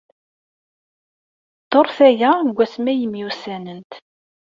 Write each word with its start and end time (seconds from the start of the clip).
Dduṛt 1.65 1.97
aya 2.09 2.29
seg 2.43 2.55
wasmi 2.57 2.89
ay 2.93 3.01
myussanent. 3.11 3.91